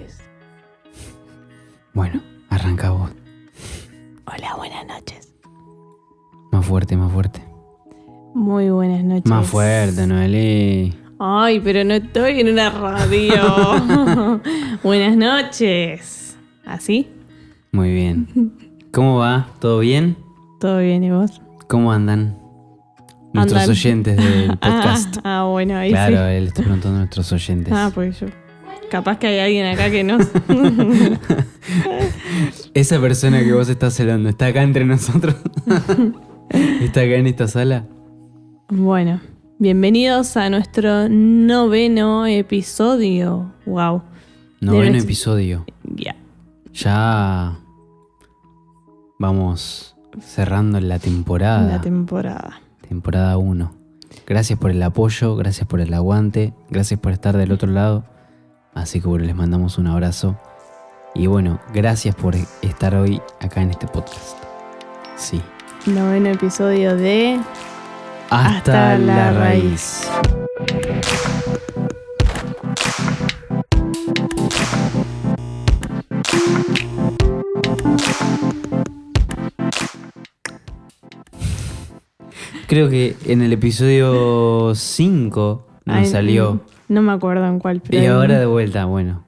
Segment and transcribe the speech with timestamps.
[0.00, 0.18] noches.
[1.94, 3.10] Bueno, arranca vos.
[4.26, 5.34] Hola, buenas noches.
[6.52, 7.42] Más fuerte, más fuerte.
[8.34, 9.26] Muy buenas noches.
[9.26, 10.94] Más fuerte, Noelí.
[11.18, 14.40] Ay, pero no estoy en una radio.
[14.82, 16.36] buenas noches.
[16.66, 17.08] ¿Así?
[17.72, 18.78] Muy bien.
[18.92, 19.48] ¿Cómo va?
[19.60, 20.16] ¿Todo bien?
[20.60, 21.40] ¿Todo bien y vos?
[21.68, 22.36] ¿Cómo andan?
[23.32, 23.70] Nuestros Andan.
[23.70, 25.16] oyentes del podcast.
[25.18, 26.22] Ah, ah, bueno, ahí claro, sí.
[26.36, 27.72] él está preguntando a nuestros oyentes.
[27.74, 28.26] Ah, pues yo.
[28.90, 30.18] Capaz que hay alguien acá que no.
[32.74, 35.34] Esa persona que vos estás celando, ¿está acá entre nosotros?
[36.80, 37.86] ¿Está acá en esta sala?
[38.68, 39.20] bueno,
[39.58, 43.52] bienvenidos a nuestro noveno episodio.
[43.64, 44.02] Wow.
[44.60, 45.64] Noveno episodio.
[45.94, 46.14] Ya.
[46.72, 47.58] Ya
[49.18, 51.66] vamos cerrando la temporada.
[51.66, 52.60] La temporada.
[52.88, 53.72] temporada 1.
[54.26, 58.04] Gracias por el apoyo, gracias por el aguante, gracias por estar del otro lado.
[58.76, 60.36] Así que bueno, les mandamos un abrazo.
[61.14, 64.36] Y bueno, gracias por estar hoy acá en este podcast.
[65.16, 65.40] Sí.
[65.86, 67.40] Noveno episodio de
[68.28, 70.06] Hasta, Hasta la, la raíz.
[82.66, 86.60] Creo que en el episodio 5 nos Ay, salió.
[86.88, 87.80] No me acuerdo en cuál.
[87.80, 89.26] Pero Y ahora de vuelta, bueno.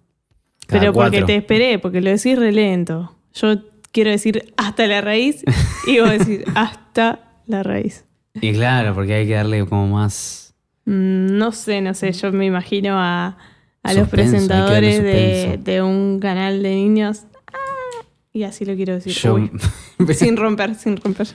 [0.67, 1.27] Pero porque cuatro.
[1.27, 3.17] te esperé, porque lo decís re lento.
[3.35, 3.57] Yo
[3.91, 5.43] quiero decir hasta la raíz
[5.87, 8.05] y vos decís hasta la raíz.
[8.35, 10.55] Y claro, porque hay que darle como más.
[10.85, 13.39] Mm, No sé, no sé, yo me imagino a,
[13.83, 17.23] a los Suspenso, presentadores de, de un canal de niños.
[17.53, 19.13] Ah, Y así lo quiero decir.
[19.15, 19.51] Yo- Uy,
[20.15, 21.29] sin romper, sin romper.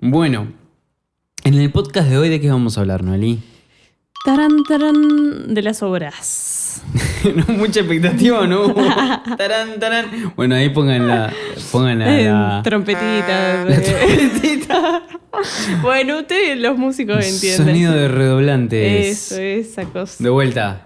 [0.00, 0.48] Bueno,
[1.44, 3.40] en el podcast de hoy, ¿de qué vamos a hablar, Noelí?
[4.24, 6.82] Tarán, tarán, de las obras.
[7.34, 8.74] no, mucha expectativa, ¿no?
[9.38, 10.32] tarán, tarán.
[10.36, 11.32] Bueno, ahí pongan la.
[11.70, 12.10] Pongan la.
[12.10, 13.64] la- Trompetita.
[13.64, 15.02] La trompetita.
[15.82, 17.66] bueno, ustedes los músicos entienden.
[17.66, 19.32] sonido de redoblantes.
[19.32, 20.22] Eso, esa cosa.
[20.22, 20.84] De vuelta.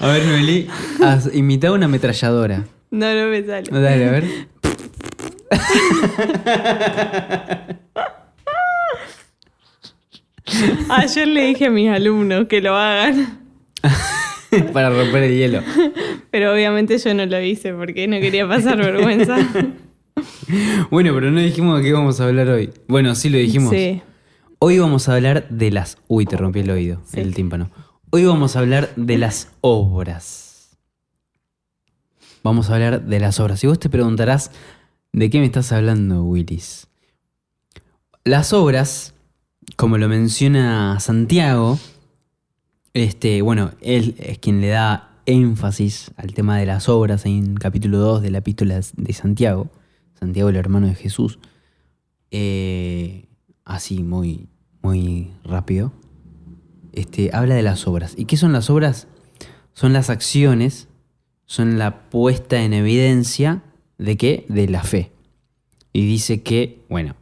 [0.00, 0.68] A ver, Noelí,
[1.00, 2.64] haz- imita una ametralladora.
[2.90, 3.70] No, no me sale.
[3.70, 4.24] Dale, a ver.
[10.90, 13.40] Ayer le dije a mis alumnos que lo hagan,
[14.72, 15.62] Para romper el hielo.
[16.30, 19.36] pero obviamente yo no lo hice porque no quería pasar vergüenza.
[20.90, 22.70] Bueno, pero no dijimos de qué vamos a hablar hoy.
[22.86, 23.70] Bueno, sí lo dijimos.
[23.72, 24.00] Sí.
[24.60, 25.98] Hoy vamos a hablar de las.
[26.06, 27.18] Uy, te rompí el oído, Sí.
[27.18, 27.70] el tímpano.
[28.10, 30.76] Hoy vamos a hablar de las obras.
[32.44, 33.64] Vamos a hablar de las obras.
[33.64, 34.52] Y vos te preguntarás,
[35.14, 36.88] ¿de qué me estás hablando, Willis?
[38.24, 39.14] Las obras,
[39.76, 41.78] como lo menciona Santiago,
[42.94, 47.98] este, bueno, él es quien le da énfasis al tema de las obras en capítulo
[47.98, 49.70] 2 de la epístola de Santiago.
[50.18, 51.38] Santiago, el hermano de Jesús.
[52.32, 53.28] Eh,
[53.64, 54.48] así, muy,
[54.82, 55.92] muy rápido.
[56.92, 58.14] Este, habla de las obras.
[58.16, 59.06] ¿Y qué son las obras?
[59.74, 60.88] Son las acciones,
[61.46, 63.62] son la puesta en evidencia
[63.98, 64.46] de qué?
[64.48, 65.10] De la fe.
[65.92, 67.16] Y dice que, bueno,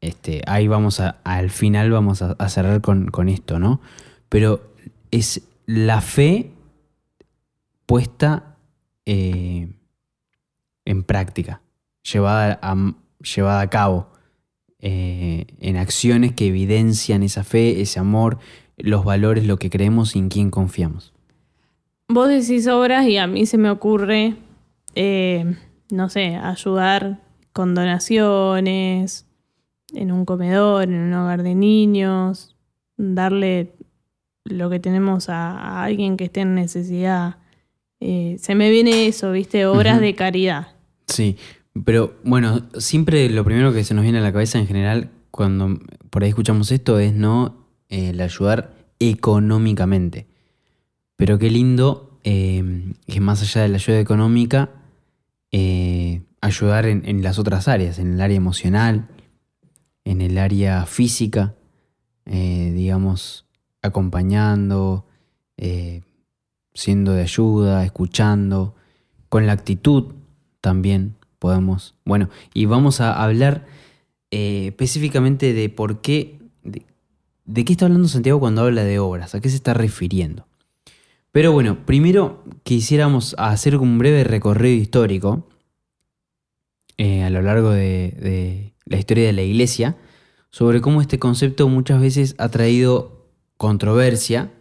[0.00, 3.80] este, ahí vamos a, al final vamos a, cerrar con, con esto, ¿no?
[4.28, 4.74] Pero
[5.10, 6.50] es la fe
[7.86, 8.56] puesta
[9.06, 9.68] eh,
[10.84, 11.60] en práctica,
[12.02, 14.08] llevada a, llevada a cabo
[14.78, 18.38] eh, en acciones que evidencian esa fe, ese amor,
[18.76, 21.12] los valores, lo que creemos y en quién confiamos.
[22.08, 24.36] Vos decís obras y a mí se me ocurre,
[24.94, 25.56] eh,
[25.94, 27.20] no sé, ayudar
[27.52, 29.26] con donaciones
[29.92, 32.56] en un comedor, en un hogar de niños,
[32.96, 33.72] darle
[34.44, 37.36] lo que tenemos a, a alguien que esté en necesidad.
[38.00, 39.66] Eh, se me viene eso, ¿viste?
[39.66, 40.68] Obras de caridad.
[41.06, 41.36] Sí,
[41.84, 45.78] pero bueno, siempre lo primero que se nos viene a la cabeza en general cuando
[46.10, 50.26] por ahí escuchamos esto es no Eh, el ayudar económicamente.
[51.16, 54.70] Pero qué lindo eh, que más allá de la ayuda económica,
[56.44, 59.08] ayudar en, las otras áreas, en el área emocional,
[60.04, 61.54] en el área física,
[62.26, 63.46] eh, digamos,
[63.80, 65.06] acompañando,
[65.56, 66.02] eh,
[66.74, 68.74] siendo de ayuda, escuchando,
[69.30, 70.12] con la actitud
[70.60, 71.94] también podemos.
[72.04, 73.64] Bueno, y vamos a hablar
[74.30, 76.82] eh, específicamente de por qué, de,
[77.46, 80.46] de qué está hablando Santiago cuando habla de obras, a qué se está refiriendo.
[81.32, 85.48] Pero bueno, primero quisiéramos hacer un breve recorrido histórico
[86.98, 89.96] eh, a lo largo de, de la historia de la iglesia
[90.50, 93.26] sobre cómo este concepto muchas veces ha traído
[93.56, 94.52] controversia,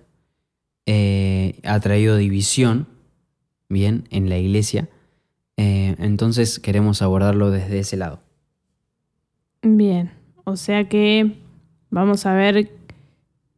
[0.86, 2.88] eh, ha traído división,
[3.70, 4.90] bien, en la iglesia.
[5.58, 8.22] Eh, entonces queremos abordarlo desde ese lado.
[9.62, 10.12] Bien,
[10.46, 11.38] o sea que
[11.90, 12.72] vamos a ver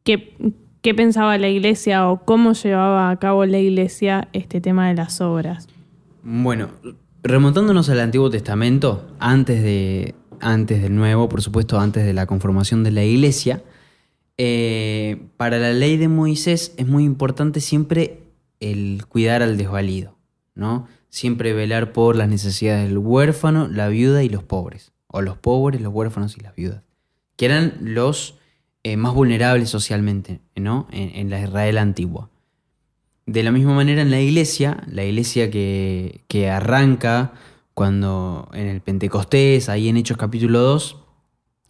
[0.03, 0.35] qué,
[0.81, 5.21] qué pensaba la iglesia o cómo llevaba a cabo la iglesia este tema de las
[5.21, 5.67] obras.
[6.21, 6.69] Bueno,
[7.25, 12.83] remontándonos al Antiguo Testamento, antes, de, antes del Nuevo, por supuesto, antes de la conformación
[12.83, 13.63] de la iglesia,
[14.37, 18.21] eh, para la ley de Moisés es muy importante siempre
[18.59, 20.15] el cuidar al desvalido,
[20.53, 20.87] ¿no?
[21.09, 25.81] Siempre velar por las necesidades del huérfano, la viuda y los pobres, o los pobres,
[25.81, 26.83] los huérfanos y las viudas,
[27.37, 28.37] que eran los
[28.83, 30.87] eh, más vulnerables socialmente, ¿no?
[30.91, 32.29] En, la Israel antigua.
[33.25, 37.33] De la misma manera en la iglesia, la iglesia que, que arranca
[37.73, 40.97] cuando en el Pentecostés, ahí en Hechos capítulo 2,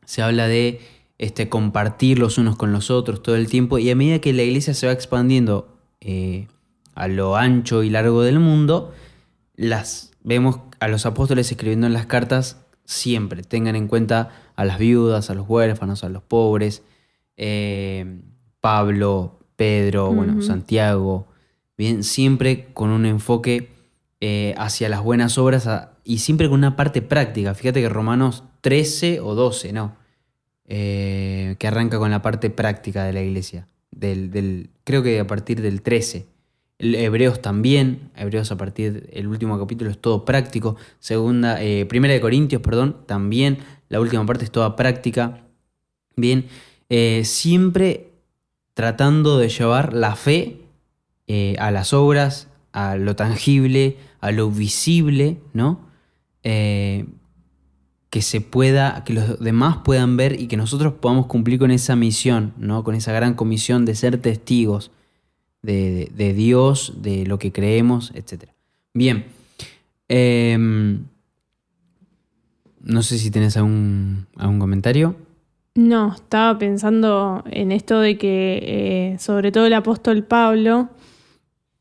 [0.06, 0.82] se habla de
[1.18, 3.80] este, compartir los unos con los otros todo el tiempo.
[3.80, 5.68] Y a medida que la iglesia se va expandiendo
[6.02, 6.48] eh,
[6.94, 8.94] a lo ancho y largo del mundo,
[9.56, 13.44] las vemos a los apóstoles escribiendo en las cartas siempre.
[13.44, 16.84] Tengan en cuenta a las viudas, a los huérfanos, a los pobres.
[17.38, 18.22] Eh,
[18.62, 21.28] Pablo, Pedro, bueno, Santiago.
[21.78, 23.70] Bien, siempre con un enfoque
[24.22, 25.70] eh, hacia las buenas obras
[26.06, 27.54] y siempre con una parte práctica.
[27.54, 29.96] Fíjate que Romanos 13 o 12, ¿no?
[30.68, 33.68] Eh, que arranca con la parte práctica de la iglesia.
[33.92, 36.28] Del, creo que a partir del 13.
[36.78, 40.78] Hebreos también, Hebreos a partir del último capítulo es todo práctico.
[41.00, 45.46] Segunda, eh, primera de Corintios, perdón, también la última parte es toda práctica.
[46.16, 46.48] Bien,
[47.24, 48.12] siempre
[48.74, 50.65] tratando de llevar la fe
[51.28, 55.86] a las obras, a lo tangible, a lo visible, ¿no?
[58.16, 61.98] que se pueda, que los demás puedan ver y que nosotros podamos cumplir con esa
[61.98, 62.86] misión, ¿no?
[62.86, 64.90] Con esa gran comisión de ser testigos
[65.62, 68.46] de, Dios, de lo que creemos, etc.
[68.94, 69.26] Bien.
[70.08, 71.04] Em,
[72.80, 75.18] no sé si tenés algún, algún comentario.
[75.76, 80.88] No, estaba pensando en esto de que eh, sobre todo el apóstol Pablo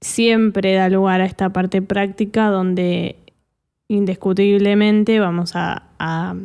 [0.05, 3.17] siempre da lugar a esta parte práctica donde
[3.89, 6.37] indiscutiblemente vamos a,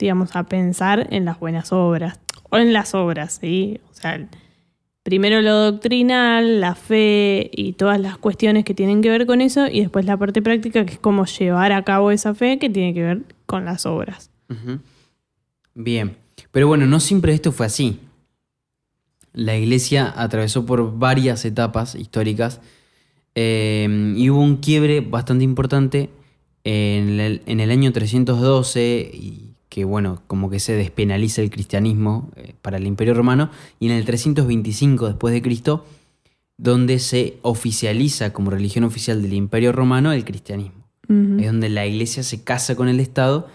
[0.00, 2.18] digamos, a pensar en las buenas obras,
[2.50, 3.80] o en las obras, ¿sí?
[3.88, 4.26] O sea,
[5.04, 9.68] primero lo doctrinal, la fe y todas las cuestiones que tienen que ver con eso,
[9.68, 12.94] y después la parte práctica, que es cómo llevar a cabo esa fe que tiene
[12.94, 14.30] que ver con las obras.
[15.74, 16.16] Bien,
[16.50, 18.00] pero bueno, no siempre esto fue así.
[19.32, 22.60] La iglesia atravesó por varias etapas históricas
[23.34, 26.10] eh, y hubo un quiebre bastante importante
[26.64, 32.78] en el, año 312, y que bueno, como que se despenaliza el cristianismo eh, para
[32.78, 33.50] el Imperio Romano,
[33.80, 35.84] y en el 325 después de Cristo,
[36.56, 40.84] donde se oficializa como religión oficial del Imperio Romano el cristianismo.
[41.06, 43.46] Es donde la iglesia se casa con el Estado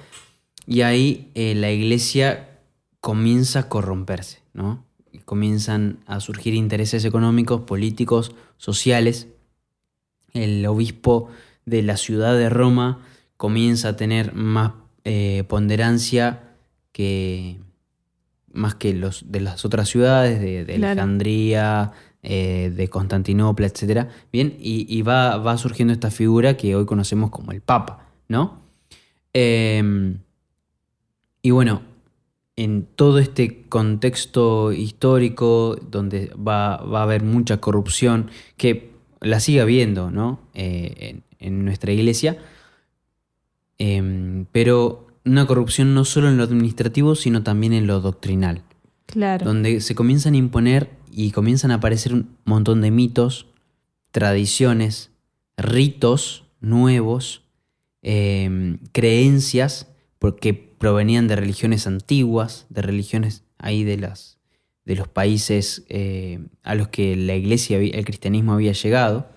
[0.68, 2.60] y ahí eh, la iglesia
[3.02, 4.86] comienza a corromperse, ¿no?
[5.26, 9.28] comienzan a surgir intereses económicos, políticos, sociales.
[10.34, 11.30] El obispo
[11.66, 13.00] de la ciudad de Roma
[13.38, 14.74] comienza a tener más
[15.04, 16.44] eh, ponderancia
[16.92, 17.58] que
[18.52, 21.92] más que los de las otras ciudades, de, Alejandría,
[22.24, 24.08] eh, de Constantinopla, etc.
[24.32, 28.60] Bien, y, va, va, surgiendo esta figura que hoy conocemos como el Papa, ¿no?
[29.34, 30.20] Em,
[31.42, 31.82] y bueno,
[32.56, 40.12] en todo este contexto histórico donde va, a haber mucha corrupción, que la sigue habiendo,
[40.12, 40.40] ¿no?
[40.54, 42.38] Eh, en nuestra iglesia,
[43.78, 48.64] em, pero una corrupción no solo en lo administrativo, sino también en lo doctrinal.
[49.06, 49.46] Claro.
[49.46, 53.48] Donde se comienzan a imponer y comienzan a aparecer un montón de mitos,
[54.12, 55.12] tradiciones,
[55.58, 57.44] ritos nuevos,
[58.02, 59.88] em, creencias,
[60.20, 64.39] porque provenían de religiones antiguas, de religiones ahí de las
[64.90, 69.30] de los países eh, a los que la iglesia, el cristianismo había llegado.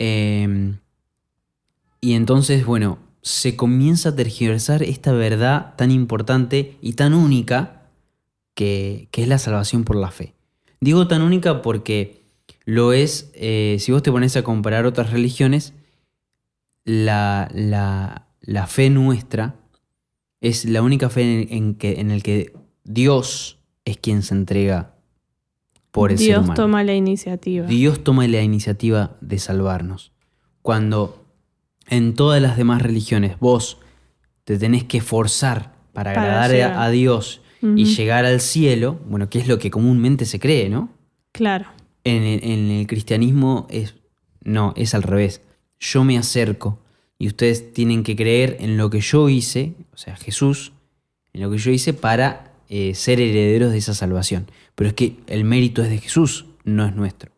[0.00, 0.78] Em,
[2.00, 7.84] y entonces, bueno, se comienza a tergiversar esta verdad tan importante y tan única
[8.54, 10.34] que, es la salvación por la fe.
[10.80, 12.24] Digo tan única porque
[12.64, 15.74] lo es, eh, si vos te pones a comparar otras religiones,
[16.84, 19.54] la, la, fe nuestra
[20.40, 23.55] es la única fe en, que, en el que Dios
[23.86, 24.92] es quien se entrega
[25.90, 27.66] por el Dios toma la iniciativa.
[27.66, 30.12] Dios toma la iniciativa de salvarnos.
[30.60, 31.24] Cuando
[31.88, 33.78] en todas las demás religiones vos
[34.44, 39.48] te tenés que forzar para, agradar a, Dios y llegar al cielo, bueno, que es
[39.48, 40.90] lo que comúnmente se cree, ¿no?
[41.32, 41.66] Claro.
[42.04, 43.94] En el, en el cristianismo es,
[44.42, 45.40] no, es al revés.
[45.80, 46.78] Yo me acerco
[47.18, 50.72] y ustedes tienen que creer en lo que yo hice, o sea, Jesús,
[51.32, 54.46] en lo que yo hice para eh, ser herederos de esa salvación.
[54.74, 57.30] Pero es que el mérito es de Jesús, no es nuestro.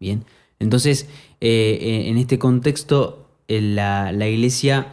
[0.00, 0.24] Bien,
[0.58, 1.08] entonces
[1.40, 4.92] eh, eh, en este contexto la, la iglesia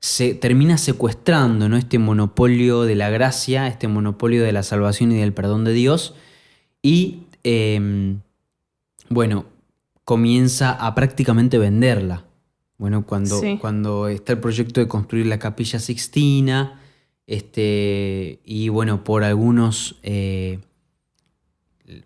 [0.00, 1.76] se termina secuestrando ¿no?
[1.76, 6.14] este monopolio de la gracia, este monopolio de la salvación y del perdón de Dios,
[6.82, 8.16] y eh,
[9.08, 9.46] bueno,
[10.04, 12.24] comienza a prácticamente venderla.
[12.78, 13.58] Bueno, cuando, Sí.
[13.60, 16.80] cuando está el proyecto de construir la capilla sixtina,
[17.26, 20.58] este, y bueno, por algunos, eh,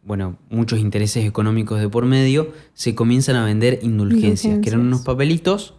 [0.03, 5.03] bueno, muchos intereses económicos de por medio, se comienzan a vender indulgencias, que eran unos
[5.03, 5.75] papelitos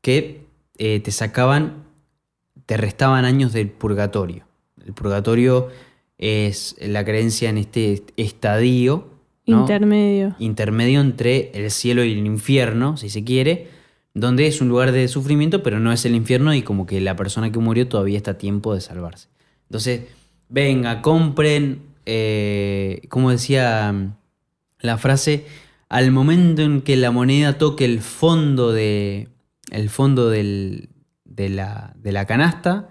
[0.00, 0.46] que
[0.78, 1.84] eh, te sacaban,
[2.66, 4.46] te restaban años del purgatorio.
[4.84, 5.68] El purgatorio
[6.18, 9.12] es la creencia en este estadio
[9.46, 9.60] ¿no?
[9.60, 10.36] Intermedio.
[10.38, 13.68] intermedio entre el cielo y el infierno, si se quiere,
[14.14, 17.16] donde es un lugar de sufrimiento, pero no es el infierno y como que la
[17.16, 19.28] persona que murió todavía está a tiempo de salvarse.
[19.68, 20.02] Entonces,
[20.48, 24.12] venga, compren, eh, como decía mm,
[24.80, 25.46] la frase,
[25.88, 29.28] al momento en que la moneda toque el fondo de,
[29.70, 30.88] el fondo del-
[31.24, 32.90] de, la, de la canasta,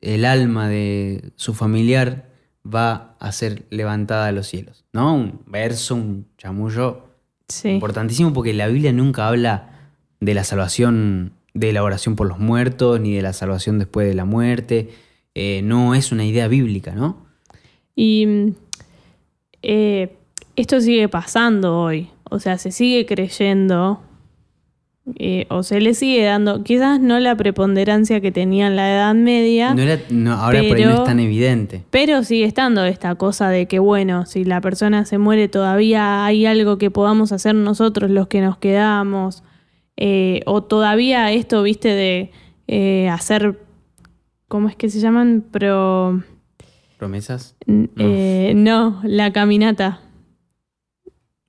[0.00, 2.28] el alma de su familiar
[2.64, 4.84] va a ser levantada a los cielos.
[4.92, 5.14] ¿No?
[5.14, 7.04] Un verso, un chamullo
[7.48, 7.68] Sí.
[7.70, 9.77] importantísimo porque la Biblia nunca habla
[10.20, 14.14] de la salvación, de la oración por los muertos, ni de la salvación después de
[14.14, 14.90] la muerte.
[15.34, 17.26] Eh, no es una idea bíblica, ¿no?
[17.94, 18.48] Y mm,
[19.62, 20.16] eh,
[20.56, 22.08] esto sigue pasando hoy.
[22.30, 24.00] O sea, se sigue creyendo
[25.16, 29.14] eh, o se le sigue dando, quizás no la preponderancia que tenía en la Edad
[29.14, 31.82] Media, No era- no, ahora por ahí no Pero- es tan evidente.
[31.88, 36.44] pero sigue estando esta cosa de que, bueno, si la persona se muere todavía hay
[36.44, 39.42] algo que podamos hacer nosotros los que nos quedamos.
[40.00, 42.30] Eh, o todavía esto, viste, de
[42.68, 43.58] eh, hacer,
[44.46, 45.44] ¿cómo es que se llaman?
[45.50, 46.22] Pro...
[46.98, 47.56] ¿Promesas?
[47.66, 50.00] eh, no, la caminata.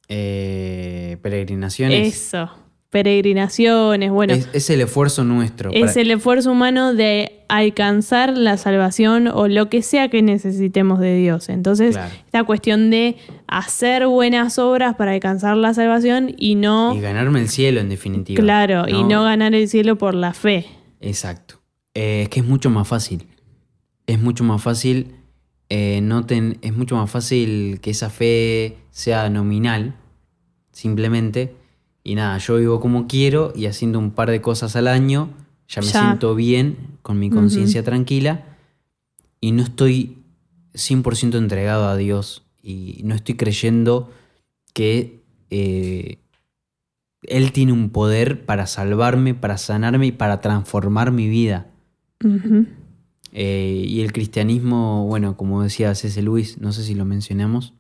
[0.08, 2.16] Eh, peregrinaciones.
[2.16, 2.50] Eso,
[2.90, 5.72] peregrinaciones, bueno, es, es, es el esfuerzo nuestro.
[5.72, 11.16] para- el esfuerzo humano de alcanzar la salvación o lo que sea que necesitemos de
[11.18, 11.50] Dios.
[11.50, 12.14] Entonces, Claro.
[12.26, 13.18] esta cuestión de
[13.48, 18.42] hacer buenas obras para alcanzar la salvación y no, Y ganarme el cielo, en definitiva.
[18.42, 20.66] claro, y no ganar el cielo por la fe.
[21.02, 21.56] Exacto.
[21.96, 23.26] Eh, es que es mucho más fácil.
[24.08, 25.16] Es mucho más fácil.
[25.72, 29.94] eh, no ten- es mucho más fácil que esa fe sea nominal,
[30.72, 31.54] simplemente.
[32.04, 35.30] Y nada, yo vivo como quiero y haciendo un par de cosas al año,
[35.68, 36.00] ya me Ya.
[36.00, 38.46] siento bien, con mi conciencia tranquila,
[39.42, 40.18] y no estoy
[40.74, 44.12] 100% entregado a Dios y no estoy creyendo
[44.74, 46.18] que eh,
[47.24, 51.68] Él tiene un poder para salvarme, para sanarme y para transformar mi vida.
[53.32, 56.22] Eh, y el cristianismo, bueno, como decía C.S.
[56.22, 57.74] Lewis, no sé si lo mencionamos,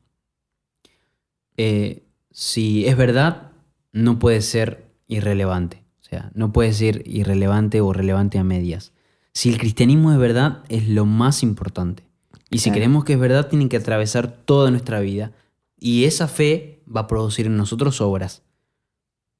[1.57, 3.48] eh, si es verdad,
[3.91, 5.83] no puede ser irrelevante.
[6.01, 8.93] O sea, no puede ser irrelevante o relevante a medias.
[9.33, 12.03] Si el cristianismo es verdad, es lo más importante.
[12.49, 15.31] Y si creemos que es verdad, tiene que atravesar toda nuestra vida.
[15.79, 18.41] Y esa fe va a producir en nosotros obras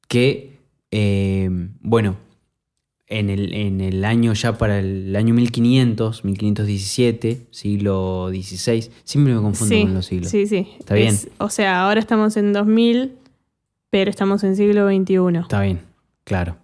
[0.08, 0.60] que,
[0.92, 1.50] eh,
[1.82, 2.18] bueno,
[3.08, 9.42] en el, en el año ya para el año 1500, 1517, siglo XVI, siempre me
[9.42, 10.30] confundo Sí, con los siglos.
[10.30, 10.68] sí, sí.
[10.78, 11.08] Está bien.
[11.10, 13.14] Es- o sea, ahora estamos en 2000,
[13.90, 15.40] pero estamos en siglo XXI.
[15.42, 15.82] Está bien,
[16.24, 16.58] claro.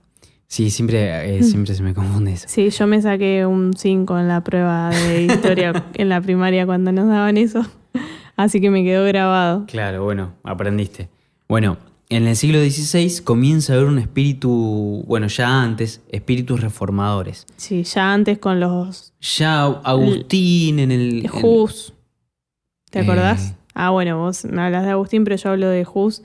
[0.48, 1.30] Sí, siempre, Mm.
[1.40, 2.46] eh, siempre se me confunde eso.
[2.48, 5.24] Sí, yo me saqué un 5 en la prueba de
[5.56, 7.66] historia en la primaria cuando nos daban eso.
[8.38, 9.66] Así que me quedó grabado.
[9.66, 11.10] Claro, bueno, aprendiste.
[11.48, 11.78] Bueno,
[12.10, 17.48] en el siglo XVI comienza a haber un espíritu, bueno, ya antes, espíritus reformadores.
[17.58, 21.26] Sí, ya antes con los Ya Agustín en el...
[21.26, 21.94] en- Hus.
[22.92, 23.02] ¿Te Eh.
[23.04, 23.56] acordás?
[23.74, 26.22] Ah, bueno, vos me hablas de Agustín, pero yo hablo de Hus.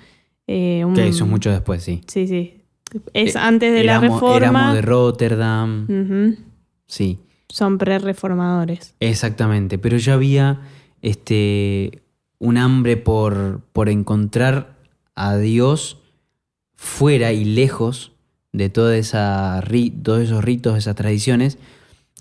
[0.52, 2.00] Eh, un- que eso es mucho después, sí.
[2.08, 2.56] Sí, sí.
[3.14, 4.36] Es Eh, antes de la reforma.
[4.36, 5.86] Erasmo de Rotterdam,
[6.88, 7.20] sí.
[7.48, 8.94] Son pre-reformadores.
[8.98, 10.60] Exactamente, pero ya había
[11.02, 12.02] este,
[12.40, 14.76] un hambre por, por encontrar
[15.14, 15.98] a Dios
[16.74, 18.12] fuera y lejos
[18.52, 19.62] de toda esa,
[20.02, 21.58] todos esos ritos, esas tradiciones,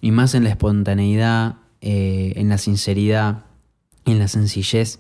[0.01, 3.45] y más en la espontaneidad, eh, en la sinceridad,
[4.05, 4.99] en la sencillez,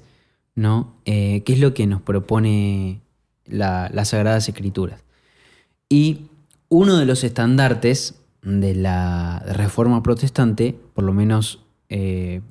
[0.55, 0.95] ¿no?
[1.05, 3.01] Eh, ¿Qué es lo que nos propone
[3.49, 5.03] la- las Sagradas Escrituras?
[5.89, 6.27] Y
[6.69, 12.41] uno de los estandartes de la reforma protestante, por lo menos eh,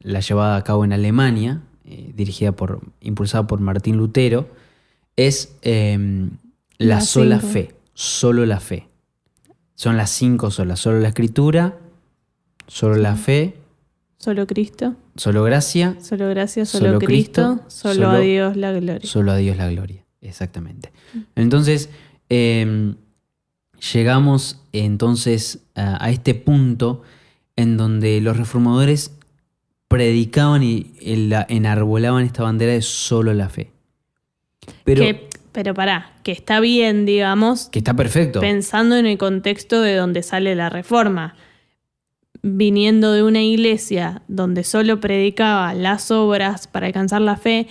[0.00, 4.48] la llevada a cabo en Alemania, eh, dirigida por, impulsada por Martín Lutero,
[5.16, 6.30] es em,
[6.78, 7.52] la sola cinco.
[7.52, 8.88] fe, solo la fe.
[9.76, 11.78] Son las cinco solas, solo la escritura,
[12.66, 13.54] solo la fe,
[14.18, 18.72] Solo Cristo, solo gracia, solo gracia, solo, Solo Cristo, Cristo, solo, solo- a Dios la
[18.72, 19.08] gloria.
[19.08, 20.04] solo a Dios la gloria.
[20.22, 20.92] Exactamente.
[21.34, 21.88] Entonces,
[22.28, 22.94] em,
[23.92, 27.02] llegamos entonces a, a este punto
[27.56, 29.12] en donde los reformadores
[29.88, 30.92] predicaban y
[31.28, 33.70] la- enarbolaban esta bandera de solo la fe.
[34.84, 38.40] Pero que, pero pará, que está bien, digamos, que está perfecto.
[38.40, 41.34] pensando en el contexto de donde sale la reforma.
[42.42, 47.66] Viniendo de una iglesia donde solo predicaba las obras para alcanzar la fe,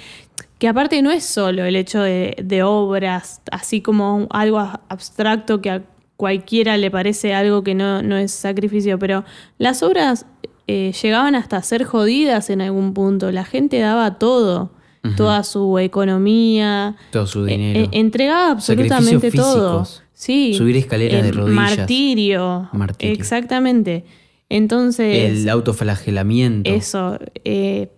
[0.57, 5.69] que aparte no es solo el hecho de, de obras, así como algo abstracto que
[5.69, 5.83] a
[6.17, 9.23] cualquiera le parece algo que no, no es sacrificio, pero
[9.57, 10.25] las obras
[10.67, 13.31] eh, llegaban hasta ser jodidas en algún punto.
[13.31, 14.71] La gente daba todo,
[15.15, 17.79] toda su economía, Todo su eh, dinero.
[17.79, 19.87] eh, entregaba Sacrificios absolutamente todo.
[20.13, 20.53] Sí.
[20.53, 21.55] Subir escaleras de rodillas.
[21.55, 22.69] Martirio.
[22.73, 23.13] Martirio.
[23.15, 24.03] Exactamente.
[24.49, 26.69] Entonces, el autoflagelamiento.
[26.69, 27.89] eso, eh,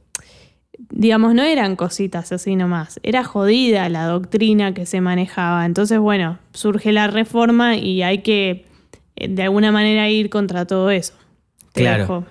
[0.92, 3.00] digamos, no eran cositas así nomás.
[3.04, 5.66] Era jodida la doctrina que se manejaba.
[5.66, 8.66] Entonces, bueno, surge la reforma y hay que,
[9.16, 11.14] eh, de alguna manera, ir contra todo eso.
[11.74, 12.02] Te Claro.
[12.04, 12.26] dejo.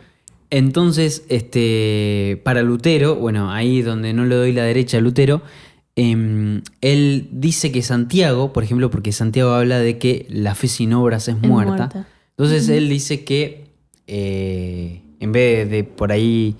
[0.51, 5.43] Entonces, este, para Lutero, bueno, ahí donde no le doy la derecha a Lutero,
[5.97, 10.93] em, él dice que Santiago, por ejemplo, porque Santiago habla de que la fe sin
[10.93, 11.77] obras es Es muerta.
[11.77, 12.09] muerta.
[12.37, 13.67] Entonces él dice que
[14.07, 16.57] eh, en vez de por ahí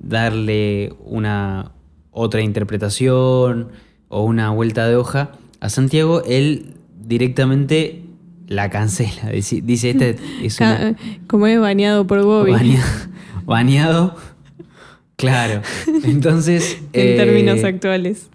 [0.00, 1.72] darle una
[2.10, 3.68] otra interpretación
[4.08, 8.02] o una vuelta de hoja a Santiago, él directamente
[8.46, 9.30] la cancela.
[9.32, 10.06] Dice, dice esta
[10.42, 12.52] es una, Como es bañado por Bobby.
[12.52, 13.10] Baña-
[13.44, 14.16] bañado.
[15.16, 15.62] Claro.
[16.04, 16.78] Entonces.
[16.92, 18.30] en eh, términos actuales.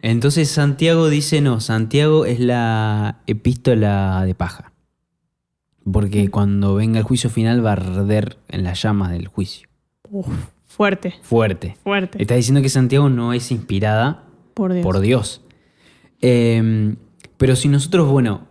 [0.00, 4.72] Entonces Santiago dice: no, Santiago es la epístola de paja.
[5.90, 9.68] Porque cuando venga el juicio final va a arder en las llamas del juicio.
[10.10, 10.28] Uf,
[10.78, 11.76] fuerte, Fuerte.
[11.82, 12.22] fuerte.
[12.22, 14.82] Está diciendo que Santiago no es inspirada Por Dios.
[14.82, 15.42] por Dios.
[16.22, 16.94] Eh,
[17.36, 18.46] pero si nosotros, bueno,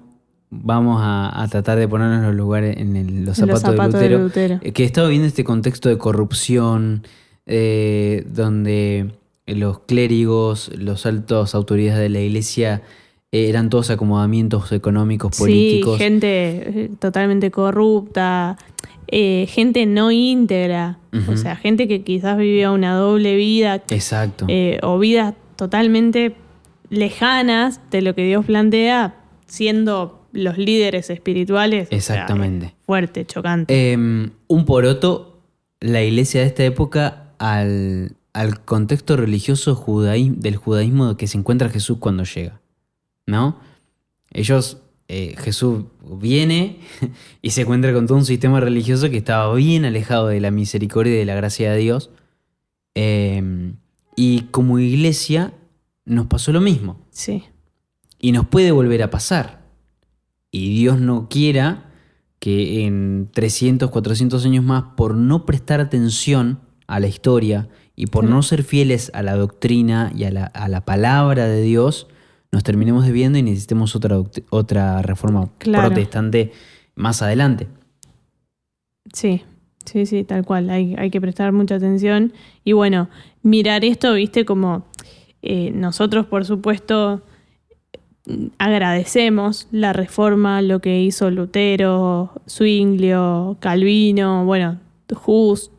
[0.50, 4.10] vamos a, a tratar de ponernos los lugares, en el- los zapatos, los zapatos de
[4.10, 7.04] de Lutero, eh, que estaba viendo este contexto de corrupción,
[7.46, 9.12] eh, donde
[9.46, 12.82] los clérigos, los altos autoridades de la iglesia
[13.32, 15.98] eh, eran todos acomodamientos económicos, políticos.
[15.98, 16.28] Sí, gente
[16.86, 18.58] eh, totalmente corrupta,
[19.08, 24.46] eh, gente no íntegra, o sea, gente que quizás vivía una doble vida Exacto.
[24.50, 26.36] eh, o vidas totalmente
[26.92, 31.88] lejanas de lo que Dios plantea, siendo los líderes espirituales.
[31.88, 32.76] o sea, Exactamente.
[32.86, 33.74] fuerte, chocante.
[33.94, 33.96] Eh,
[34.48, 35.40] un poroto,
[35.80, 41.70] la iglesia de esta época, al, al contexto religioso judaí- del judaísmo que se encuentra
[41.70, 42.57] Jesús cuando llega.
[43.28, 43.60] ¿No?
[44.32, 45.86] Ellos, eh, Jesús
[46.20, 46.80] viene
[47.44, 51.14] y se encuentra con todo un sistema religioso que estaba bien alejado de la misericordia
[51.14, 52.10] y de la gracia de Dios.
[52.96, 53.74] Eh,
[54.16, 55.54] y como iglesia
[56.04, 57.06] nos pasó lo mismo.
[57.12, 57.44] sí,
[58.20, 59.68] Y nos puede volver a pasar.
[60.50, 61.92] Y Dios no quiera
[62.40, 68.24] que en 300, 400 años más, por no prestar atención a la historia y por
[68.24, 72.08] no ser fieles a la doctrina y a la, a la palabra de Dios,
[72.52, 75.88] nos terminemos debiendo y necesitemos otra, otra reforma Claro.
[75.88, 76.52] protestante
[76.96, 77.68] más adelante.
[79.14, 79.44] sí,
[79.86, 80.70] sí, sí, tal cual.
[80.70, 82.34] Hay, hay que prestar mucha atención.
[82.64, 83.10] Y bueno,
[83.44, 84.86] mirar esto, viste, como
[85.42, 87.22] eh, nosotros, por supuesto,
[88.58, 94.80] agradecemos la reforma, lo que hizo Lutero, Zwinglio, Calvino, bueno,
[95.26, 95.72] Hus,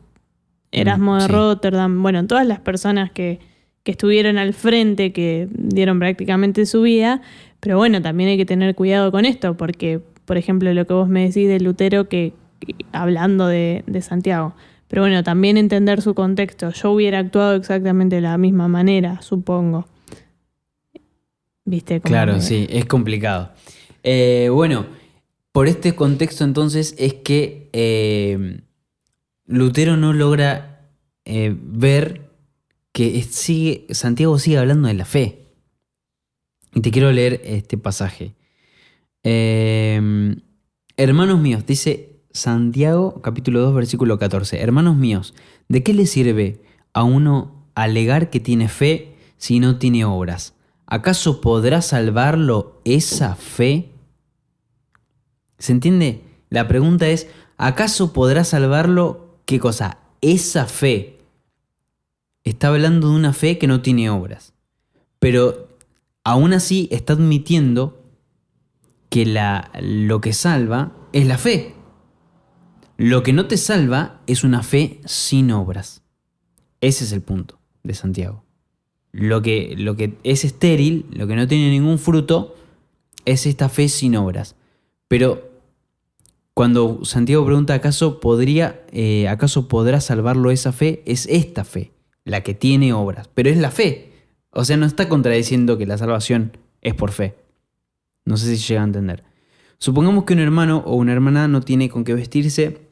[0.71, 1.27] Erasmo de sí.
[1.27, 3.39] Rotterdam, bueno, todas las personas que,
[3.83, 7.21] que estuvieron al frente, que dieron prácticamente su vida,
[7.59, 11.09] pero bueno, también hay que tener cuidado con esto, porque, por ejemplo, lo que vos
[11.09, 14.53] me decís de Lutero, que, que- hablando de, de Santiago,
[14.87, 16.71] pero bueno, también entender su contexto.
[16.71, 19.87] Yo hubiera actuado exactamente de la misma manera, supongo.
[21.65, 22.01] ¿Viste?
[22.01, 23.51] Claro, sí, es complicado.
[24.03, 24.87] Eh, bueno,
[25.51, 28.61] por este contexto entonces es que eh,
[29.45, 30.87] Lutero no logra
[31.25, 32.28] eh, ver
[32.93, 35.47] que sigue, Santiago sigue hablando de la fe.
[36.73, 38.35] Y te quiero leer este pasaje.
[39.23, 40.35] Eh,
[40.97, 44.61] hermanos míos, dice Santiago capítulo 2 versículo 14.
[44.61, 45.33] Hermanos míos,
[45.67, 46.61] ¿de qué le sirve
[46.93, 50.53] a uno alegar que tiene fe si no tiene obras?
[50.85, 53.91] ¿Acaso podrá salvarlo esa fe?
[55.57, 56.23] ¿Se entiende?
[56.49, 59.99] La pregunta es, ¿acaso podrá salvarlo qué cosa?
[60.21, 61.18] Esa fe.
[62.43, 64.53] Está hablando de una fe que no tiene obras.
[65.19, 65.67] Pero
[66.23, 68.03] aún así está admitiendo
[69.09, 71.75] que la, lo que salva es la fe.
[72.97, 76.03] Lo que no te salva es una fe sin obras.
[76.81, 78.43] Ese es el punto de Santiago.
[79.11, 82.55] Lo que, es estéril, lo que no tiene ningún fruto,
[83.25, 84.55] es esta fe sin obras.
[85.07, 85.49] Pero
[86.53, 91.93] cuando Santiago pregunta acaso podría, eh, acaso podrá salvarlo esa fe, es esta fe,
[92.29, 93.29] la que tiene obras.
[93.33, 94.11] Pero es la fe.
[94.51, 97.35] O sea, no está contradiciendo que la salvación es por fe.
[98.25, 99.23] No sé si llega a entender.
[99.77, 102.89] Supongamos que un hermano o una hermana no tiene con qué vestirse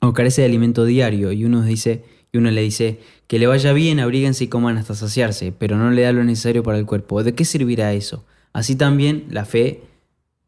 [0.00, 3.72] o carece de alimento diario y uno dice y uno le dice que le vaya
[3.72, 7.22] bien, abríguense y coman hasta saciarse, pero no le da lo necesario para el cuerpo.
[7.22, 8.24] ¿De qué servirá eso?
[8.52, 9.82] Así también la fe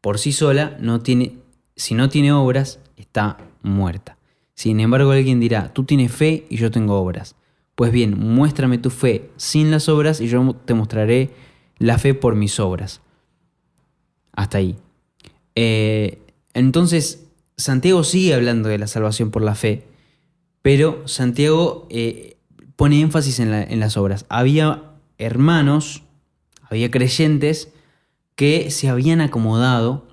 [0.01, 1.37] por sí sola no tiene
[1.75, 4.17] si no tiene obras está muerta.
[4.55, 7.35] Sin embargo, alguien dirá, tú tienes fe y yo tengo obras.
[7.75, 11.31] Pues bien, muéstrame tu fe sin las obras y yo te mostraré
[11.77, 13.01] la fe por mis obras.
[14.31, 14.77] Hasta ahí.
[15.55, 16.21] Eh,
[16.53, 19.87] entonces, Santiago sigue hablando de la salvación por la fe,
[20.61, 22.37] pero Santiago eh,
[22.75, 24.25] pone énfasis en, en las obras.
[24.29, 26.03] Había hermanos,
[26.61, 27.69] había creyentes
[28.35, 30.07] que se habían acomodado.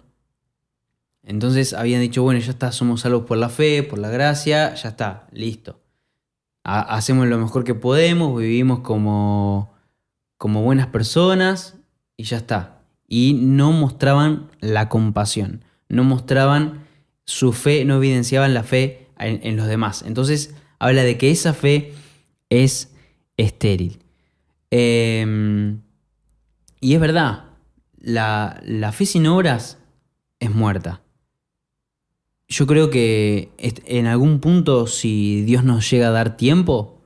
[1.22, 4.88] Entonces habían dicho, bueno, ya está, somos salvos por la fe, por la gracia, ya
[4.88, 5.79] está, listo.
[6.64, 9.72] Hacemos lo mejor que podemos, vivimos como,
[10.38, 11.76] como buenas personas
[12.16, 16.86] y ya está y no mostraban la compasión, no mostraban
[17.24, 20.02] su fe, no evidenciaban la fe en, los demás.
[20.06, 21.92] Entonces habla de que esa fe
[22.48, 22.94] es
[23.36, 23.98] estéril.
[24.70, 25.80] Em,
[26.80, 27.46] y es verdad,
[27.98, 29.78] la, la, fe sin obras
[30.38, 31.02] es muerta.
[32.50, 37.00] Yo creo que en algún punto, si Dios nos llega a dar tiempo,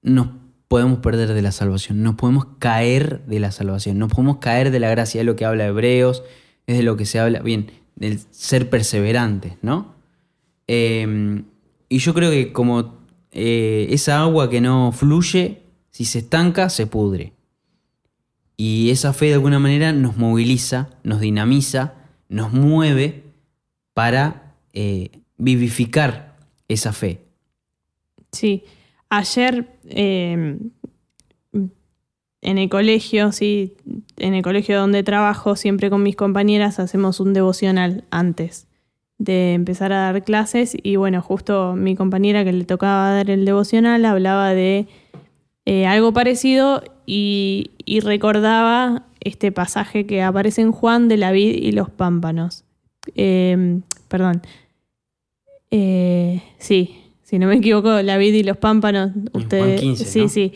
[0.00, 0.28] nos
[0.68, 4.80] podemos perder de la salvación, no podemos caer de la salvación, no podemos caer de
[4.80, 6.22] la gracia, es lo que habla Hebreos,
[6.66, 9.94] es de lo que se habla, bien, del ser perseverante, ¿no?
[10.66, 11.44] Em,
[11.90, 13.00] y yo creo que como
[13.32, 17.34] eh, esa agua que no fluye, si se estanca, se pudre.
[18.56, 21.94] Y esa fe de alguna manera nos moviliza, nos dinamiza,
[22.30, 23.27] nos mueve
[23.98, 26.36] para eh, vivificar
[26.68, 27.20] esa fe.
[28.30, 28.62] Sí,
[29.10, 30.70] Ayer em,
[32.42, 33.74] en el colegio, sí,
[34.18, 38.68] en el colegio donde trabajo, siempre con mis compañeras hacemos un devocional antes
[39.18, 43.44] de empezar a dar clases y bueno, justo mi compañera que le tocaba dar el
[43.44, 44.86] devocional hablaba de
[45.64, 47.70] eh, algo parecido y,
[48.04, 52.67] recordaba este pasaje que aparece en Juan de la vid y los pámpanos.
[53.14, 54.42] Em, perdón.
[55.70, 59.12] Eh, sí, si no me equivoco, la vid y los pámpanos.
[59.32, 60.52] Ustedes, sí, sí.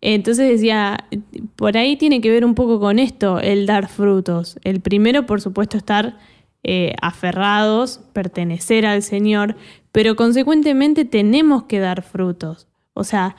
[0.00, 1.08] Entonces decía,
[1.56, 4.58] por ahí tiene que ver un poco con esto, el dar frutos.
[4.62, 6.18] El primero, por supuesto, estar
[6.62, 9.56] eh, aferrados, pertenecer al Señor,
[9.90, 12.68] pero consecuentemente tenemos que dar frutos.
[12.94, 13.36] O sea,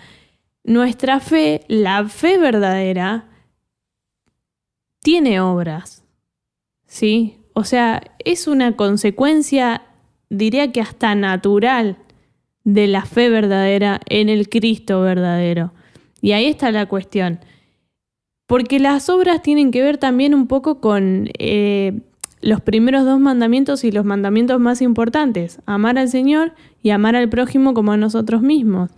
[0.64, 3.30] nuestra fe, la fe verdadera,
[5.02, 6.04] tiene obras.
[6.86, 7.39] ¿Sí?
[7.60, 9.82] O sea, es una consecuencia,
[10.30, 11.98] diría que hasta natural
[12.64, 15.74] de la fe verdadera en el Cristo verdadero.
[16.22, 17.42] Y ahí está la cuestión.
[18.48, 22.00] Porque las obras tienen que ver también un poco con eh,
[22.40, 27.28] los primeros dos mandamientos y los mandamientos más importantes, amar al Señor y amar al
[27.28, 28.90] prójimo como a nosotros mismos.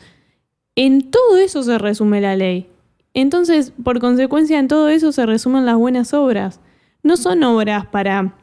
[0.75, 2.69] En todo eso se resume la ley.
[3.15, 6.59] Entonces, por consecuencia, en todo eso se resumen las buenas obras.
[7.01, 8.35] No son obras para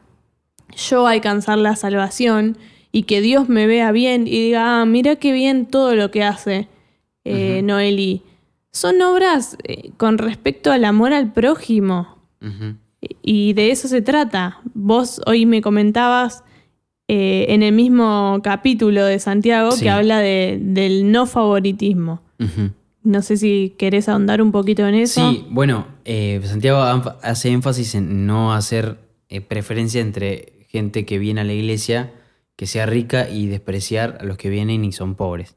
[0.75, 2.57] yo alcanzar la salvación
[2.91, 6.23] y que Dios me vea bien y diga, ah, mira qué bien todo lo que
[6.23, 6.67] hace
[7.23, 8.23] eh, Noeli.
[8.71, 12.17] Son obras eh, con respecto al amor al prójimo.
[13.21, 14.59] Y de eso se trata.
[14.73, 16.43] Vos hoy me comentabas
[17.07, 22.21] eh, en el mismo capítulo de Santiago que habla de, del no favoritismo.
[23.03, 25.29] No sé si querés ahondar un poquito en eso.
[25.31, 25.87] Sí, bueno,
[26.43, 26.81] Santiago
[27.21, 28.97] hace énfasis en no hacer
[29.47, 32.13] preferencia entre gente que viene a la iglesia
[32.55, 35.55] que sea rica y despreciar a los que vienen y son pobres.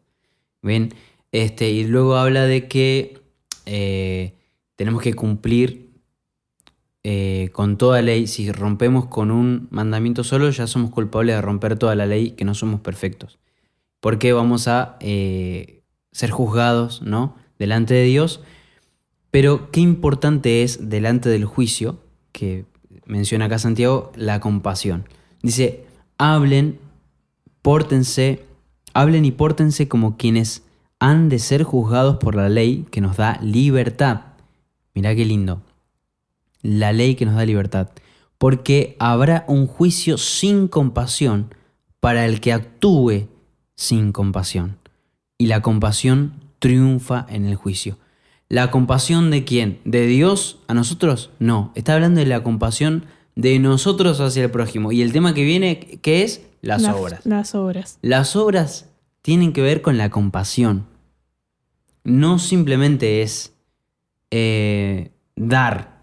[0.63, 0.95] ¿Ven?
[1.33, 3.21] Este, y luego habla de que
[3.67, 4.35] eh,
[4.77, 5.91] tenemos que cumplir
[7.03, 8.27] eh, con toda ley.
[8.29, 12.45] Si rompemos con un mandamiento solo, ya somos culpables de romper toda la ley, que
[12.45, 13.41] no somos perfectos.
[13.99, 17.37] Porque vamos a eh, ser juzgados, ¿no?
[17.59, 18.41] Delante de Dios.
[19.33, 21.99] Pero qué importante es delante del juicio,
[22.31, 22.65] que
[23.07, 25.09] menciona acá Santiago, la compasión.
[25.43, 25.85] Dice,
[26.19, 26.79] hablen
[27.63, 28.45] pórtense,
[28.93, 30.65] hablen y pórtense como quienes
[30.99, 34.21] han de ser juzgados por la ley que nos da libertad.
[34.95, 35.63] Mirá qué lindo.
[36.61, 37.89] La ley que nos da libertad.
[38.39, 41.55] Porque habrá un juicio sin compasión
[42.01, 43.29] para el que actúe
[43.77, 44.79] sin compasión.
[45.39, 47.99] Y la compasión triunfa en el juicio.
[48.53, 49.81] ¿La compasión de quién?
[49.87, 51.31] ¿De Dios a nosotros?
[51.39, 54.93] No, está hablando de la compasión de nosotros hacia el prójimo.
[54.93, 56.43] Y el tema que viene, ¿qué es?
[56.61, 57.25] Las, obras.
[57.25, 57.99] Las obras.
[58.03, 58.91] Las obras
[59.23, 60.85] tienen que ver con la compasión.
[62.05, 63.55] No simplemente es
[64.31, 66.03] eh, dar,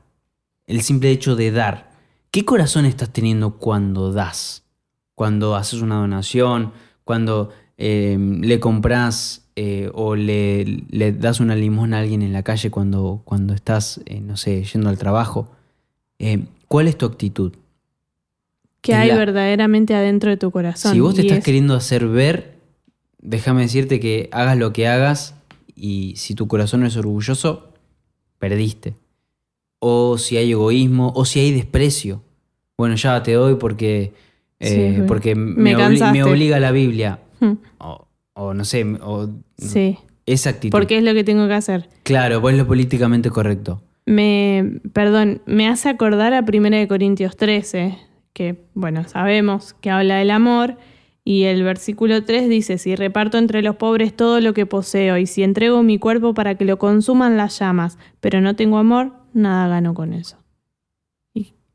[0.66, 1.92] el simple hecho de dar.
[2.32, 4.64] ¿Qué corazón estás teniendo cuando das?
[5.14, 11.98] Cuando haces una donación, cuando eh, le compras eh, o le, le, das una limosna
[11.98, 15.50] a alguien en la calle cuando, cuando estás, eh, no sé, yendo al trabajo,
[16.18, 17.52] eh, ¿cuál es tu actitud?
[18.80, 20.94] ¿Qué hay verdaderamente adentro de tu corazón?
[20.94, 22.56] Si vos te estás queriendo hacer ver,
[23.22, 25.36] déjame decirte que hagas lo que hagas
[25.76, 27.74] y si tu corazón es orgulloso,
[28.38, 28.96] perdiste.
[29.80, 32.24] O si hay egoísmo, o si hay desprecio.
[32.78, 34.14] Bueno, ya te doy porque,
[35.06, 37.20] porque me, me, obliga la Biblia.
[37.42, 37.56] Hmm
[38.40, 39.98] o no sé, o sí.
[40.26, 40.72] esa actitud.
[40.72, 41.90] Porque es lo que tengo que hacer.
[42.04, 43.82] Claro, pues es lo políticamente correcto.
[44.06, 47.98] Me, perdón, me hace acordar a 1 Corintios 13,
[48.34, 50.78] que, bueno, sabemos que habla del amor,
[51.24, 55.28] y el versículo 3 dice, si reparto entre los pobres todo lo que poseo, y
[55.28, 59.68] si entrego mi cuerpo para que lo consuman las llamas, pero no tengo amor, nada
[59.68, 60.39] gano con eso.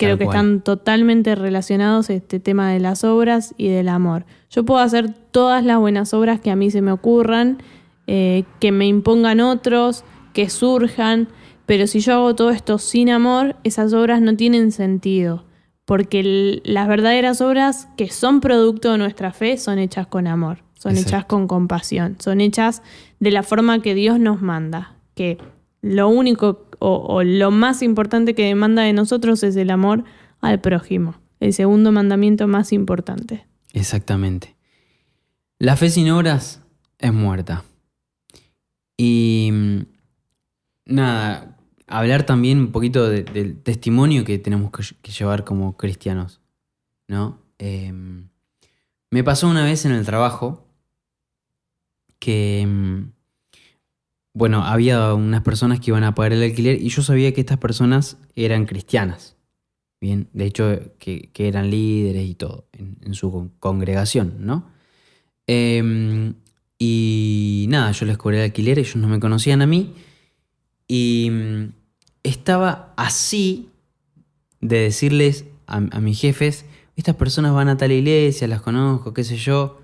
[0.04, 4.26] Creo que están totalmente relacionados este tema de las obras y del amor.
[4.50, 7.58] Yo puedo hacer todas las buenas obras que a mí se me ocurran,
[8.06, 11.28] eh, que me impongan otros, que surjan,
[11.66, 15.44] pero si yo hago todo esto sin amor, esas obras no tienen sentido,
[15.86, 20.96] porque las verdaderas obras que son producto de nuestra fe son hechas con amor, son
[20.96, 22.82] hechas con compasión, son hechas
[23.20, 25.38] de la forma que Dios nos manda, que
[25.84, 30.04] lo único o, lo más importante que demanda de nosotros es el amor
[30.40, 33.46] al prójimo, el segundo mandamiento más importante.
[33.74, 34.56] Exactamente.
[35.58, 36.62] La fe sin obras
[36.98, 37.64] es muerta.
[38.96, 39.78] Y mm,
[40.86, 46.40] nada, hablar también un poquito del testimonio que tenemos que, llevar como cristianos,
[47.08, 47.42] ¿no?
[47.58, 48.28] Em,
[49.10, 50.66] me pasó una vez en el trabajo
[52.18, 53.13] que mm,
[54.34, 57.58] bueno, había unas personas que iban a pagar el alquiler y yo sabía que estas
[57.58, 59.36] personas eran cristianas.
[60.00, 64.66] Bien, de hecho, que, eran líderes y todo en, su congregación, ¿no?
[65.46, 66.34] Em,
[66.78, 69.94] y nada, yo les cobré el alquiler, ellos no me conocían a mí.
[70.88, 71.72] Y mm,
[72.24, 73.70] estaba así
[74.60, 76.66] de decirles a, a mis jefes,
[76.96, 79.80] estas personas van a tal iglesia, las conozco, qué sé yo.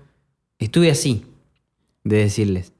[0.59, 1.25] Estuve así
[2.03, 2.73] de decirles.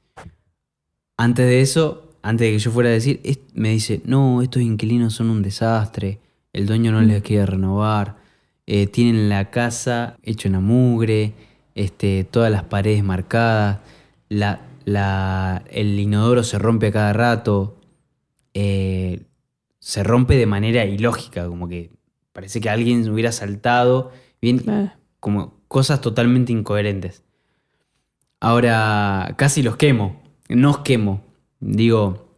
[1.22, 3.20] Antes de eso, antes de que yo fuera a decir,
[3.54, 6.18] me dice, no, estos inquilinos son un desastre,
[6.52, 7.22] el dueño no les mm.
[7.22, 8.16] quiere renovar,
[8.66, 11.34] eh, tienen la casa hecha una mugre,
[11.76, 13.78] este, todas las paredes marcadas,
[14.30, 17.76] la, el inodoro se rompe a cada rato,
[18.52, 19.22] eh,
[19.78, 21.92] se rompe de manera ilógica, como que
[22.32, 27.22] parece que alguien hubiera saltado, bien, como cosas totalmente incoherentes.
[28.40, 30.21] Ahora casi los quemo,
[30.70, 31.22] os quemo.
[31.60, 32.28] Digo.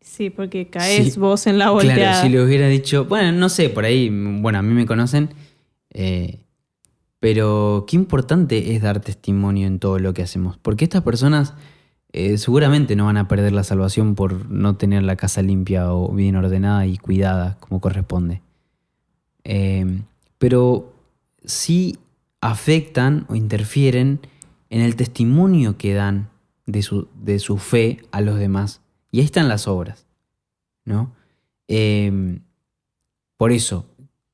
[0.00, 1.96] Sí, porque caes vos en la volteada.
[1.96, 5.30] Claro, si le hubiera dicho, bueno, no sé, por ahí, bueno, a mí me conocen,
[5.90, 6.40] eh,
[7.20, 11.54] pero qué importante es dar testimonio en todo lo que hacemos, porque estas personas
[12.12, 16.12] eh, seguramente no van a perder la salvación por no tener la casa limpia o
[16.12, 18.40] bien ordenada y cuidada como corresponde.
[19.44, 20.02] Eh,
[20.38, 20.94] pero
[21.44, 21.98] sí
[22.40, 24.20] afectan o interfieren
[24.70, 26.28] en el testimonio que dan
[26.68, 28.82] de su, de su fe a los demás.
[29.10, 30.06] Y ahí están las obras,
[30.84, 31.14] ¿no?
[31.66, 32.40] Em,
[33.38, 33.86] por eso,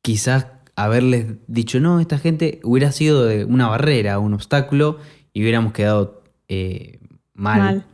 [0.03, 4.99] quizás haberles dicho, no, esta gente hubiera sido de una barrera, un obstáculo,
[5.33, 6.99] y hubiéramos quedado eh,
[7.35, 7.87] mal.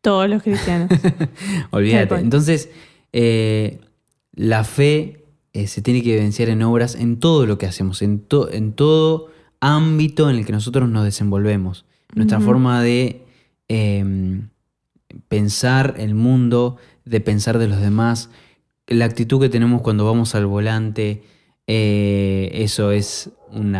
[0.00, 0.88] Todos los cristianos.
[1.70, 2.14] Olvídate.
[2.16, 2.70] Entonces,
[3.12, 3.80] eh,
[4.32, 8.24] la fe eh, se tiene que evidenciar en obras en todo lo que hacemos, en,
[8.52, 11.84] en todo ámbito en el que nosotros nos desenvolvemos.
[12.14, 13.22] Nuestra forma de
[13.68, 14.48] Em,
[15.28, 18.30] pensar el mundo, de pensar de los demás,
[18.86, 21.22] la actitud que tenemos cuando vamos al volante,
[21.66, 23.76] eh, eso es un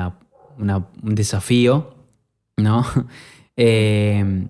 [1.02, 1.94] desafío,
[2.56, 2.84] ¿no?
[3.54, 4.48] Em,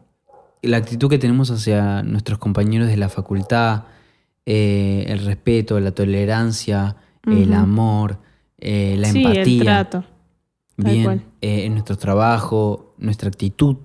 [0.62, 3.82] la actitud que tenemos hacia nuestros compañeros de la facultad,
[4.46, 8.18] eh, el respeto, la tolerancia, el amor,
[8.58, 9.42] eh, la empatía.
[9.42, 10.04] El trato.
[10.76, 13.78] Bien, en nuestro trabajo, nuestra actitud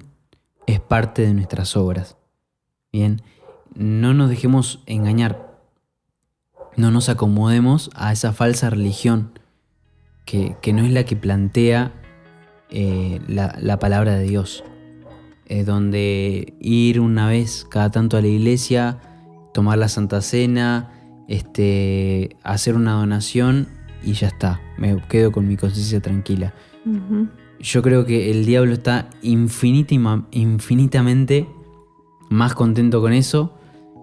[0.68, 2.18] es parte de nuestras obras.
[2.92, 3.22] Bien,
[3.74, 5.60] no nos dejemos engañar.
[6.76, 9.32] No nos acomodemos a esa falsa religión
[10.26, 11.92] que, que no es la que plantea
[12.70, 14.64] eh, la, la palabra de Dios.
[15.50, 19.00] Eh, donde ir una vez cada tanto a la iglesia,
[19.54, 20.92] tomar la Santa Cena,
[21.30, 23.70] este, hacer una donación
[24.04, 24.60] y ya está.
[24.78, 26.54] Me quedo con mi conciencia tranquila.
[27.60, 31.48] Yo creo que el diablo está infinitima- infinitamente
[32.30, 33.54] más contento con eso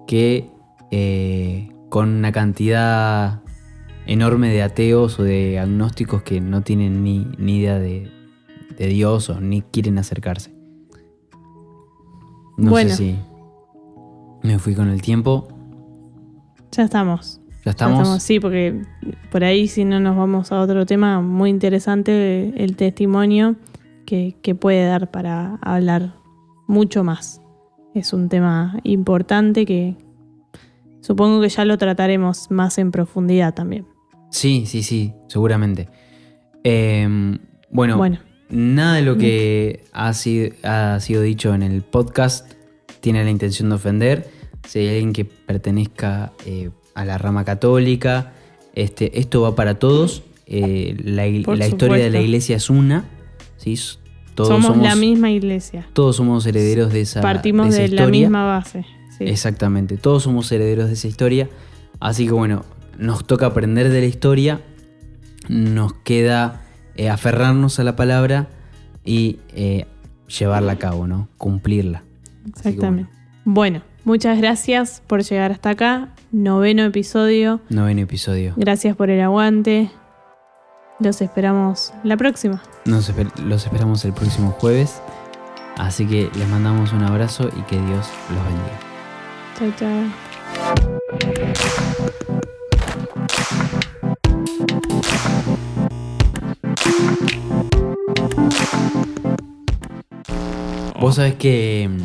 [0.07, 0.51] que
[0.91, 3.43] eh, con una cantidad
[4.07, 8.11] enorme de ateos o de agnósticos que no tienen ni, ni idea de,
[8.77, 10.53] de Dios o ni quieren acercarse.
[12.57, 12.91] No Bueno.
[12.91, 13.17] sé si
[14.43, 15.49] me fui con el tiempo.
[16.73, 17.41] Ya estamos.
[17.65, 18.23] ¿Ya estamos?
[18.23, 18.83] Sí, porque
[19.31, 23.57] por ahí si no nos vamos a otro tema muy interesante, el testimonio
[24.07, 26.15] que, que puede dar para hablar
[26.67, 27.41] mucho más.
[27.95, 29.97] Es un tema importante que
[31.01, 33.87] supongo que ya lo trataremos más en profundidad también.
[34.31, 35.89] Sí, sí, sí, seguramente.
[36.65, 37.39] Em,
[37.71, 38.19] bueno, Bueno,
[38.51, 42.53] Nada de lo que ha sido, ha sido dicho en el podcast
[43.01, 44.31] tiene la intención de ofender.
[44.67, 48.33] Si hay alguien que pertenezca eh, a la rama católica,
[48.75, 50.23] este, esto va para todos.
[50.47, 53.05] Eh, la, historia de la iglesia es una.
[53.57, 53.79] ¿sí?
[54.35, 55.87] Todos somos, somos, la misma iglesia.
[55.93, 58.85] todos somos herederos de esa, Partimos de la misma base.
[59.17, 59.25] sí.
[59.25, 61.49] Exactamente, todos somos herederos de esa historia.
[62.01, 62.65] Así que bueno,
[62.99, 64.61] nos toca aprender de la historia,
[65.49, 66.63] nos queda
[66.97, 68.49] eh, aferrarnos a la palabra
[69.05, 69.87] y eh,
[70.39, 71.29] llevarla a cabo, ¿no?
[71.39, 72.03] Cumplirla.
[72.49, 73.11] Exactamente.
[73.45, 76.09] Bueno, muchas gracias por llegar hasta acá.
[76.33, 77.61] Noveno episodio.
[77.69, 78.55] Noveno episodio.
[78.57, 79.91] Gracias por el aguante.
[81.01, 82.63] Los esperamos la próxima.
[82.85, 85.01] Nos esper- los esperamos el próximo jueves.
[85.77, 88.79] Así que les mandamos un abrazo y que Dios los bendiga.
[89.59, 91.15] Chao, chao.
[101.01, 101.99] Vos sabés que mm,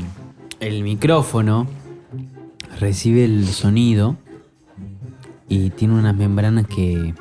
[0.64, 1.68] el micrófono
[2.80, 4.18] recibe el sonido
[5.48, 7.14] y tiene unas membranas que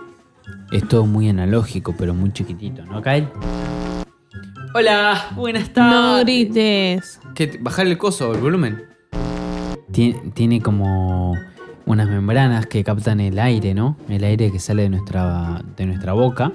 [0.71, 3.29] es todo muy analógico, pero muy chiquitito, ¿no, Kyle?
[4.75, 7.21] Hola, buenas No grites.
[7.35, 8.85] ¿Qué, ¿Bajar el coso, el volumen?
[9.91, 11.35] Tiene, tiene como
[11.87, 13.97] unas membranas que captan el aire, ¿no?
[14.09, 16.53] El aire que sale de nuestra, de nuestra boca.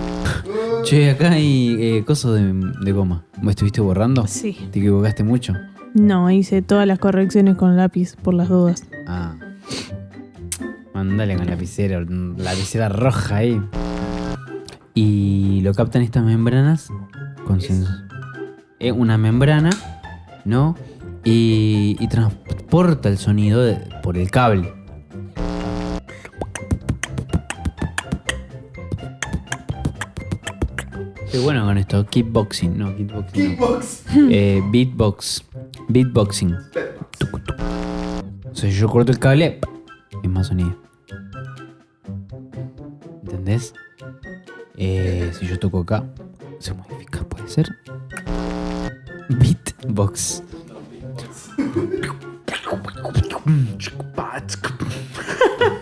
[0.84, 3.24] che, acá hay eh, coso de, de goma.
[3.42, 4.26] ¿Vos estuviste borrando?
[4.28, 4.56] Sí.
[4.70, 5.54] ¿Te equivocaste mucho?
[5.94, 8.84] No, hice todas las correcciones con lápiz por las dudas.
[9.06, 9.34] Ah.
[10.94, 12.04] Mandale con lapicero,
[12.36, 13.60] lapicera roja ahí.
[14.94, 16.88] Y lo captan estas membranas
[17.46, 17.58] con
[18.78, 19.70] Es una membrana,
[20.44, 20.74] ¿no?
[21.24, 24.72] Y, y transporta el sonido de- por el cable.
[31.24, 33.56] Estoy bueno con esto, kickboxing, no, kickboxing.
[33.58, 34.30] no.
[34.30, 35.44] Eh, beatbox,
[35.88, 36.54] beatboxing.
[38.50, 39.60] O sea, yo corto el cable,
[40.22, 40.76] es más sonido.
[43.22, 43.74] ¿Entendés?
[44.76, 46.04] Eh, si yo toco acá,
[46.58, 47.68] se modifica, puede ser.
[49.28, 50.42] Beatbox.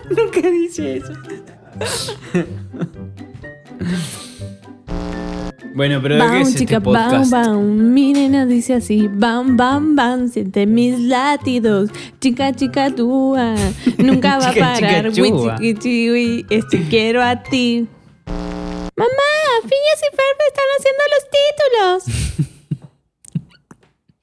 [0.09, 1.13] Nunca dice eso.
[5.75, 7.31] bueno, pero ¿de qué Bam, es chica, este bam, podcast?
[7.31, 7.93] bam.
[7.93, 11.89] Mi nena dice así, bam, bam, bam, siente mis latidos.
[12.21, 13.55] Chica, chica, túa,
[13.97, 15.11] nunca va a Chica, parar.
[15.11, 17.87] Chiqui, este quiero a ti.
[18.97, 19.31] Mamá,
[19.63, 21.23] Phineas y Ferb están haciendo los
[22.39, 22.55] títulos.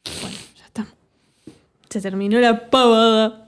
[0.23, 0.87] bueno, ya está.
[1.91, 3.42] Se terminó la pavada.